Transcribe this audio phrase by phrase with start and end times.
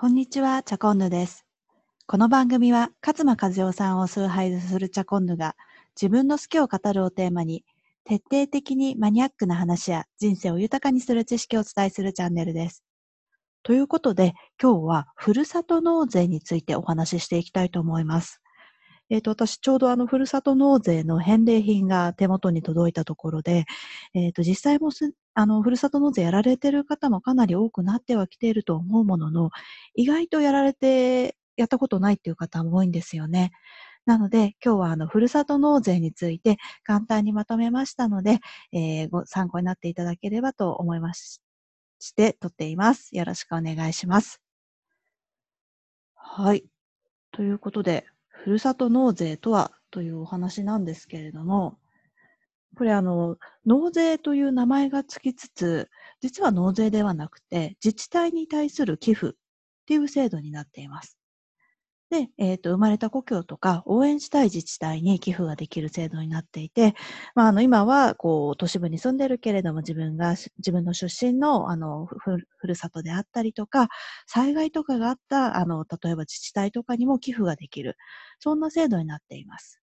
[0.00, 1.44] こんにちは、チャコンヌです。
[2.06, 5.56] この番組は、勝間和代さんを崇拝するチャコンヌが、
[6.00, 7.64] 自分の好きを語るをテーマに、
[8.04, 12.84] 徹底的にマニアックな話や人生を豊かにする知識をお伝えするチャンネルです。
[13.64, 18.40] ということで、今日は、ふるさと納税についてお話ししていきたいと思います。
[19.10, 23.64] えっ、ー、と、私、ちょうどあの、ふるさと納税の返礼品が手元に届いたところで、
[24.14, 29.50] えっ、ー、と、実際もす、あの、ふるさと納税やられてる方もかなり多くなってはきていると思うものの、
[29.94, 33.52] 意外とやられて、やったことないっていう方も多いんですよね。
[34.04, 38.40] なので、今日はあの、ふるさと納税について簡単にまとめましたので、
[38.72, 41.40] えー、ご参考になっていただければと思いまし
[42.00, 43.14] して撮っています。
[43.14, 44.42] よろしくお願いします。
[46.14, 46.64] はい。
[47.30, 51.78] ということで、ふるさと納税とはというお話なんですけれども、
[52.76, 55.90] これあの、納税という名前がつきつつ、
[56.20, 59.30] 実は納税ではなくて、自治体に対する寄付っ
[59.86, 61.18] ていう制度になっています。
[62.10, 66.94] で、えっ、ー、と、生まれた故郷とか応援したい自治体に寄付ができる制度になっていて、
[67.34, 73.88] まあ、あの、今は、こう、都市部に住んでるけれども、自分が、自分の出身の、あの、ふるさとであったりとか、
[74.26, 77.96] 災害とかがあった、あの、例えば自治体とかにも寄付ができる。
[78.38, 79.80] そんな制度になっています。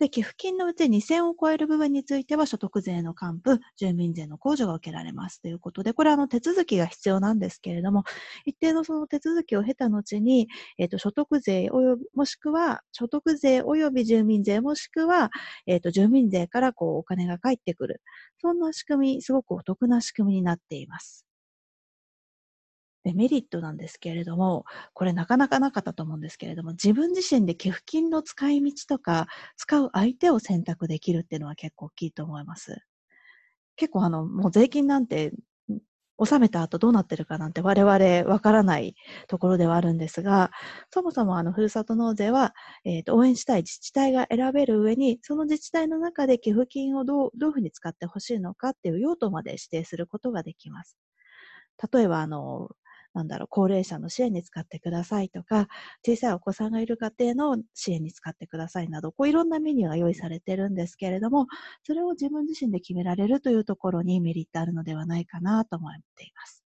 [0.00, 8.04] で、寄付金のうち2000を超える部分については所得税の還付、住民税の控除が受けられますということで、これはあの手続きが必要なんですけれども、
[8.46, 10.48] 一定のその手続きを経た後に、
[10.78, 15.30] えっ、ー、と、所得税および、もしくは、所得税及び住民税、もしくは、
[15.66, 18.00] えっ、ー、と、住民税からこう、お金が返ってくる。
[18.40, 21.29] そんな仕組み、すごくお得な仕組みになっています。
[23.10, 32.78] デメリットなんですけれども、これなかなかなかったと思うんですけれども、自分自身で寄付金の使い道とか、使う相手を選択できるっていうのは結構大きいと思います。
[33.76, 35.32] 結構あの、もう税金なんて、
[36.18, 38.94] 納めた後どうなってるかなんて我々わからない
[39.26, 40.50] ところではあるんですが、
[40.92, 50.98] そもそもあの、ふるさと納税は、えっ、ー、と、応援したい自治体が選べる上に、その自治体の中で寄付金をどう、どういうふうに使ってほしいのかっていう用途まで指定することができます。
[51.90, 52.68] 例えば、あの、
[53.14, 55.68] なんだろう、高齢者の支援に使ってくださいとか、
[56.06, 61.46] 小さいお子さんがいる家庭の支援に使ってくださいなど、こういろんなメニューが用意されてるんですけれども、
[61.82, 66.64] それを自分自身で決められるというところにメリットあるのではないかなと思っています。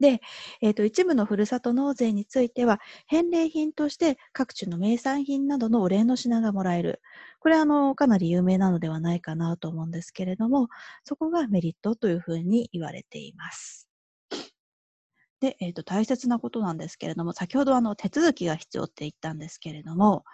[0.00, 0.20] で、
[0.60, 7.00] えっ、ー、と、一部のふるさと納税については、返礼品として各地の名産品などのお礼の品がもらえる。
[7.40, 10.68] これ、あの、かなり有名なのではないかなと思うんですけれども、
[11.04, 13.88] そこがメリットというふうに言われています。
[15.44, 20.24] で、え、ー、と、大切なことなんですけれども、先ほどあの、手続きが必要って言ったんですけれども、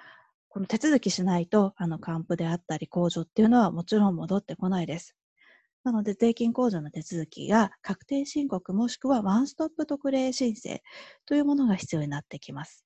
[0.49, 5.17] この手続きしないと、あの、還付であったり、控除っていうのはもちろん戻ってこないです。
[5.83, 10.81] なので、税金控除の手続きが確定申告もしくはワンストップ特例申請
[11.27, 12.85] というものが必要になってきます。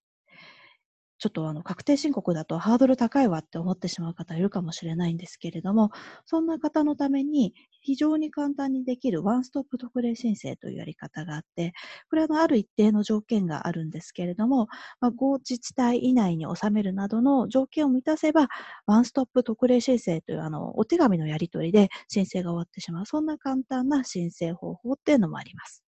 [1.25, 5.91] ちょっとあの確定申告だとハードル高いわって思ってしまう方いるかもしれないんですけれども、
[6.27, 11.73] そんな方のために非常に簡単にできるワンストップ特例申請というやり方があって、
[12.11, 14.69] これはある一定の条件があるんですけれども、
[15.01, 18.49] まあ、5自治体以内に収めるなどの条件を満たせば、
[18.85, 25.84] ワンストップ特例申請というあのお手紙のやり取りで申請が終わってしまう、そんな簡単な申請方法っていうのもあります。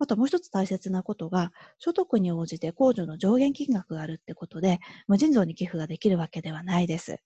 [0.00, 7.18] あともう一つ大切なことが、所得に応じて控除の上限金額があるってことで、無尽蔵に寄付ができるわけではないです。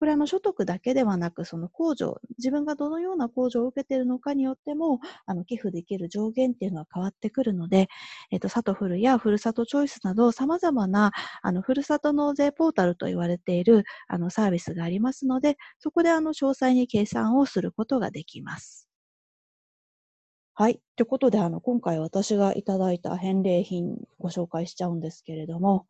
[0.00, 7.88] これあの所得だけではなく、その控除、自分がどのような控除を受けているのかによっても、あの寄付できる上限っていうのは変わってくるので、
[8.30, 11.12] えっ、と、里フルやふるさとチョイスなど、様々な、
[11.42, 18.83] あの、ふるさと納税ポータルと言われている、あの、サービスがありますので、そこであの、詳細に計算をすることができます。
[20.56, 20.80] はい。
[20.94, 25.88] ということで、あの、今回私がいただいた返礼品ご紹介しちゃうんですけれども、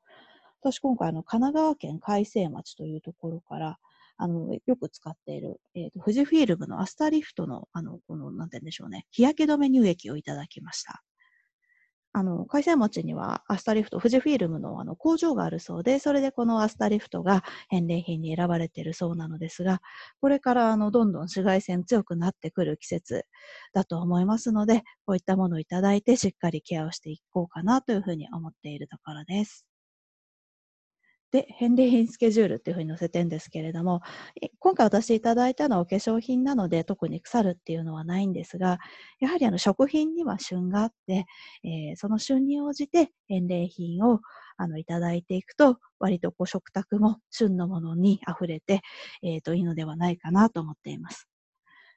[0.63, 3.79] 私今回、あの、神奈川県開成町というところから、
[4.17, 11.03] あの、よく使っている、えっ、ー、と、富士フィルムのアスタリフトの、あの、この、なんて言うんでしょうね、日焼け止め乳液をいただきました。
[12.17, 19.83] あの、開成町にはアスタリフト、富士フィルムのあの工場があるそうで、それでこのアスタリフトが返礼品に選ばれているそうなのですが、
[20.21, 23.27] これからあのどんどん紫外線強くなってくる季節
[23.73, 29.67] だと思いますので、こういったものをいただいてしっかりケアをしていこうかなというふうに思っているところです。
[31.35, 34.03] で、返礼品スケジュールっていうふうに載せてるんですけれども、
[34.61, 38.79] 今回私いただいたのはお化粧品なので特に腐るっていうのはないんですが、
[39.19, 41.27] やはりあの食品には旬があって、
[41.65, 44.21] えー、その旬に応じて返礼品を
[44.57, 48.83] あのいただいていくと、割とこう食卓も旬のものに溢れて、
[49.25, 51.29] えー、といいのではないかなと思っています。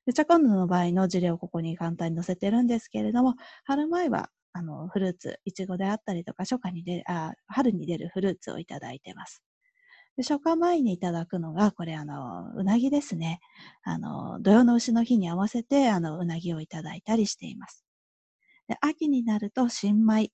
[0.07, 3.35] でチャコンヌの場合の事例をここに簡単に載せてるんですけれども、
[3.65, 9.43] 春前はあの、フルーツ、いちごであったりとか、初夏に出、あ、春に出るフルーツをいただいてます。
[10.17, 13.39] で初夏前にいただくのが、これあの、うなぎですね。
[13.83, 17.85] あの、土曜の牛の日に合わせて、あの、うなぎをいただいたりしています。
[18.67, 20.31] で秋になると新米。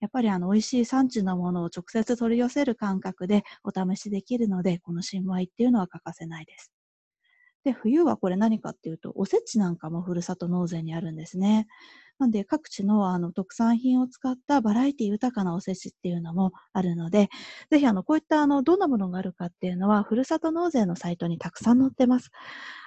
[0.00, 6.72] やっぱりあの、美味しい産地のものを直接取り寄せる感覚でお試しできるので、この新米っていうのは欠かせないです。
[7.64, 11.66] で、冬はこれ何かっていうと、おせちなんかもふるさと納税にあるんですね。
[12.18, 17.28] なんで各地のあの特産品を使ったバラエティ豊かなおせちっていうのもあるので、
[17.70, 22.30] ぜひあのこういったあのどんなものがあるかっていうのは、ふるさと納税のサイトにたくさん載ってます。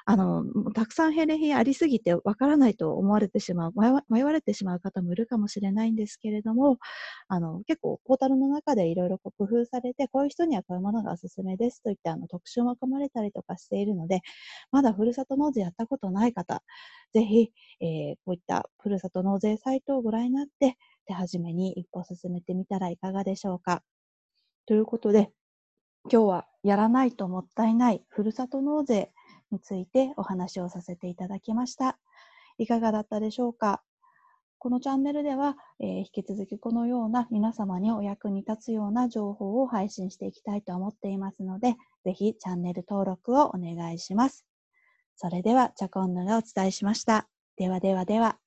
[0.09, 3.73] あの、たくさん返礼品ありすぎてわからないと思われてしまう、
[4.09, 6.77] 迷われてしまう方もいるかもしれないんですけれども、
[7.27, 14.21] あの、結構ポータルの中でいろいろ工夫されて、こういう人にはこういうものがおすすめですといったあの特集も組まれたりとかしているので、
[14.71, 16.63] まだふるさと納税やったことない方、
[17.13, 17.51] ぜひ、
[17.81, 23.83] えー、こういったふるさと納税サイトをご覧になって、手始めに一歩進めてみたらいかがでしょうか。
[24.67, 25.31] ということで、
[26.09, 29.11] 今日はやらないともったいないふるさと納税
[29.51, 31.97] についてお話をさせていただきました。
[32.57, 33.81] いかがだったでしょうか？
[34.59, 44.45] このチャンネルでは、えー、引き続きこのような皆様にお役に立つような情報を配信していきたいと思っていますので、ぜひチャンネル登録をお願いします。
[45.15, 47.27] それでは、チャコンヌがお伝えしました。
[47.55, 48.39] ではではでは。